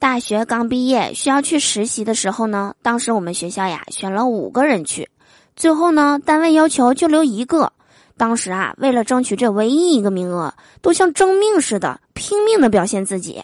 [0.00, 5.10] 大学刚毕业需要去实习的时候呢，当时我们学校呀选了五个人去，
[5.56, 7.72] 最后呢单位要求就留一个。
[8.16, 13.40] 当时啊，为了争取这唯一一个名额，都像争命似的，拼命的表现自己。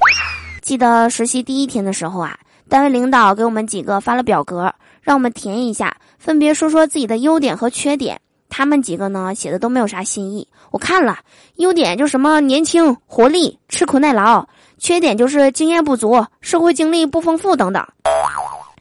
[0.63, 8.21] 记得实习第一天的时候啊，单位领导给我们几个发了表格，让我们填一下，分别说说自己的优点和缺点。
[8.49, 11.19] 他们几个呢写的都没有啥新意，我看了，
[11.57, 14.47] 优点就什么年轻、活力、吃苦耐劳，
[14.79, 17.87] 缺点就是经验不足、社会经历不丰富等等。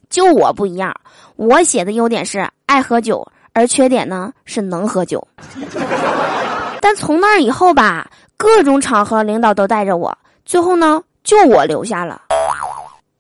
[0.10, 0.94] 就我不一样，
[1.36, 3.28] 我写的优点是爱喝酒。
[3.56, 5.28] 而缺点呢是能喝酒，
[6.82, 12.20] 但从那以后吧，各种场合领导都带着我，最后呢就我留下了。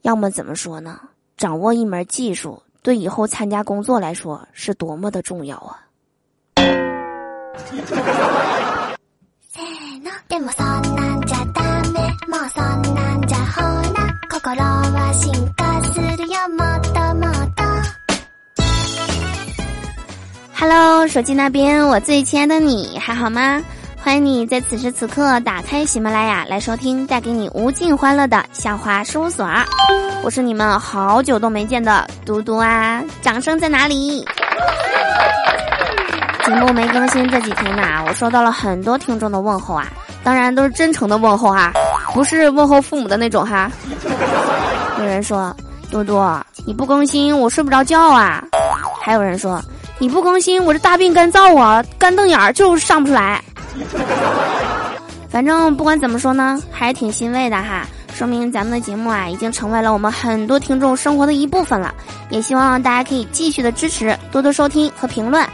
[0.01, 0.99] 要么怎么说呢？
[1.37, 5.77] 掌握一门技术，对以后参加工作来说是多么的重要啊
[20.59, 23.61] ！Hello，手机那边，我最亲爱的你还好吗？
[24.01, 29.47] 欢迎你在此时此刻打开喜马拉雅来收听带给你无尽欢乐的笑话事务所。
[30.23, 33.01] 我是你们好久都没见的嘟嘟啊！
[33.21, 34.25] 掌声在哪里？
[36.45, 39.87] 节目没更新这几天呐，我收到了很多听众的问候啊，
[40.21, 41.71] 当然都是真诚的问候哈，
[42.13, 43.71] 不是问候父母的那种哈。
[44.99, 45.55] 有人说
[45.91, 48.43] 多多你不更新我睡不着觉啊，
[49.01, 49.61] 还有人说。
[49.99, 53.41] 你不更新，我这大病干燥啊，干瞪眼儿就是上不出来。
[55.29, 61.93] 反正不管怎么说呢，还是挺欣慰的哈，说明咱们的节目啊，已经成为了我们很多听众生活的一部分了。
[62.29, 65.47] 也希望大家可以继续的支持，多多收听和评论。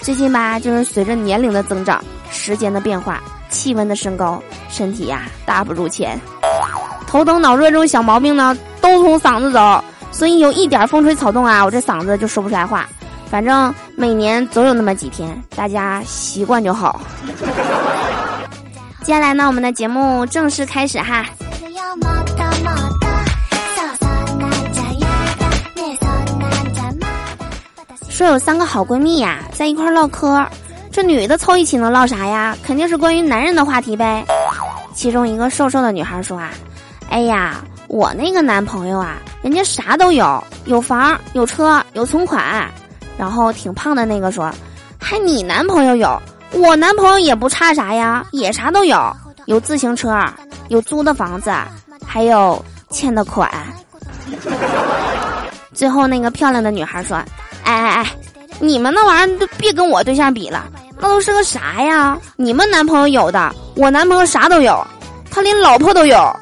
[0.00, 6.18] 最近吧，就是随着年龄的增长，时间的变化，气温的升高，身体呀大不如前，
[7.16, 12.86] 头疼脑热这种小毛病呢，都从嗓子走，所以有一点风吹草动啊，我这嗓子就说不出来话。
[13.30, 17.00] 反正每年总有那么几天，大家习惯就好。
[19.02, 21.24] 接下来呢，我们的节目正式开始哈。
[28.10, 30.46] 说有三个好闺蜜呀，在一块唠嗑，
[30.92, 32.54] 这女的凑一起能唠啥呀？
[32.62, 34.22] 肯定是关于男人的话题呗。
[34.92, 36.50] 其中一个瘦瘦的女孩说啊
[37.16, 42.70] ：“哎呀，我那个男朋友啊，人家啥都有，有房有车有存款。”
[43.16, 44.52] 然后挺胖的那个说
[45.00, 46.20] ：“还你男朋友有，
[46.52, 49.10] 我男朋友也不差啥呀，也啥都有，
[49.46, 50.14] 有自行车，
[50.68, 51.50] 有租的房子，
[52.06, 53.50] 还有欠的款。
[55.72, 57.16] ”最后那个漂亮的女孩说
[57.64, 58.06] ：“哎哎哎，
[58.60, 60.66] 你们那玩意儿都别跟我对象比了，
[60.98, 62.18] 那都是个啥呀？
[62.36, 64.86] 你们男朋友有的，我男朋友啥都有，
[65.30, 66.14] 他连老婆都有。”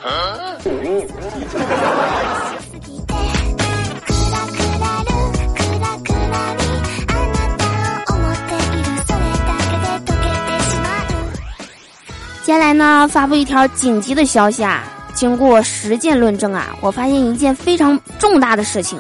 [12.43, 14.85] 接下来呢，发布一条紧急的消息啊！
[15.15, 18.99] 经过实践论证啊，我发现一件非常重大的事情：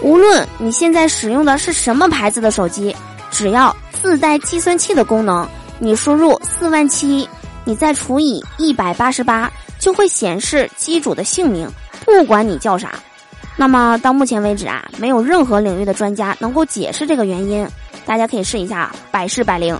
[0.00, 2.94] 无论你现在使用的是什么牌子的手机，
[3.30, 5.46] 只要自带计算器的功能，
[5.80, 7.28] 你输入四万七，
[7.68, 11.70] 你再除以一百八十八，就会显示机主的姓名，
[12.02, 12.94] 不管你叫啥。
[13.56, 17.68] 那么到目前为止啊，没有任何领域的专家能够解释这个原因，
[18.06, 19.78] 大家可以试一下，百试百灵。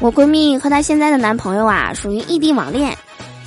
[0.00, 2.98] 我闺蜜和她现在的男朋友啊，属于异地网恋。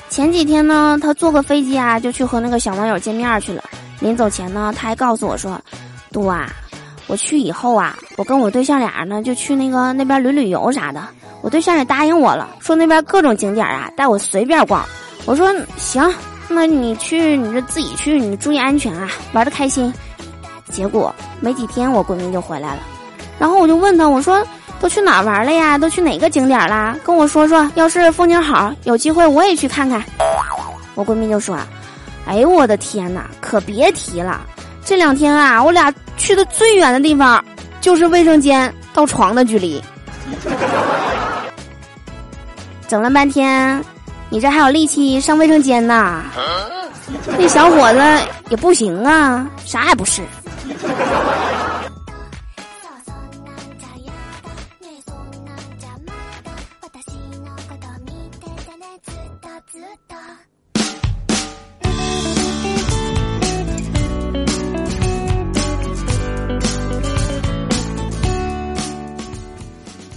[0.08, 3.62] 前几天呢，她坐个飞机啊，就去和那个小网友见面去了。
[4.00, 5.60] 临走前呢，她还告诉我说
[6.12, 6.50] ：“嘟啊，
[7.08, 11.04] 我去以后啊，我跟我对象俩呢，就去那个那边旅旅游啥的。
[11.42, 14.84] 我对象也答应我了，说那边各种景点啊，带我随便逛。
[15.26, 16.10] 我说行，
[16.48, 19.94] 那你去，你就自己去，你注意安全啊，玩的开心。
[20.72, 22.82] 结果没几天，我闺蜜就回来了，
[23.40, 24.46] 然后我就问她，我说。
[24.80, 25.76] 都去哪玩了呀？
[25.76, 26.96] 都去哪个景点啦？
[27.04, 27.68] 跟我说说。
[27.74, 30.04] 要是风景好，有机会我也去看看。
[30.94, 31.58] 我闺蜜就说
[32.28, 34.42] ：“哎呦我的天哪，可别提了！
[34.84, 37.44] 这两天啊，我俩去的最远的地方，
[37.82, 39.82] 就是卫生间到床的距离。
[42.88, 43.84] 整了半天，
[44.30, 46.24] 你这还有力气上卫生间呢？
[47.38, 48.00] 那小伙子
[48.50, 50.22] 也不行啊，啥也不是。”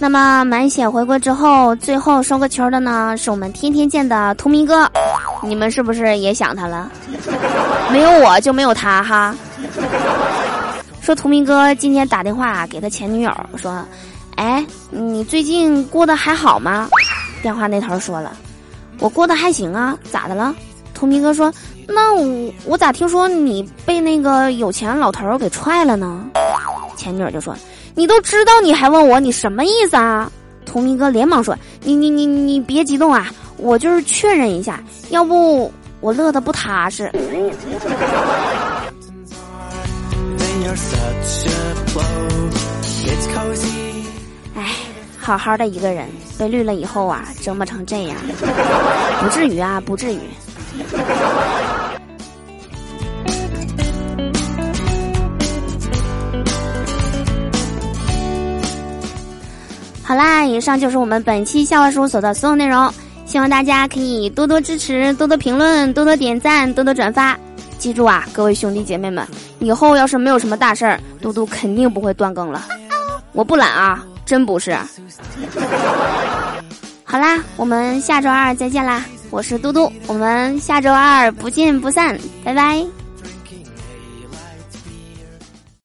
[0.01, 4.89] 那么满血回归之后，最后收个球的呢，是我们天天见的图明哥。
[5.43, 6.91] 你们是不是也想他了？
[7.93, 9.35] 没有我就没有他哈。
[11.01, 13.85] 说图明哥今天打电话给他前女友说
[14.37, 16.89] ：“哎，你最近过得还好吗？”
[17.43, 18.35] 电话那头说了
[18.97, 20.55] ：“我过得还行啊，咋的了？”
[20.95, 21.53] 图明哥说
[21.87, 26.25] ：“那我我咋听说你被那个有钱老头给踹了呢？”
[26.97, 27.55] 前女友就说。
[27.95, 30.31] 你都知道，你还问我，你什么意思啊？
[30.65, 33.27] 图明哥连忙说：“你你你你别激动啊，
[33.57, 37.11] 我就是确认一下，要不我乐得不踏实。”
[44.55, 44.71] 哎，
[45.17, 48.15] 好好的一个人被绿了以后啊，折磨成这样，
[49.19, 50.19] 不至于啊，不至于。
[60.11, 62.93] 好啦，以上就是我们本期笑话事务所的所有内容，
[63.25, 67.39] 希望大家可以多多支持、多多评论、多多点赞、多多转发。
[67.77, 69.25] 记住啊，各位兄弟姐妹们，
[69.59, 72.67] 以后要是没有什么大事儿，嘟嘟肯定不会断更了。
[73.31, 74.77] 我不懒啊，真不是。
[77.05, 79.05] 好啦，我们下周二再见啦！
[79.29, 82.85] 我是嘟嘟，我们下周二不见不散，拜拜。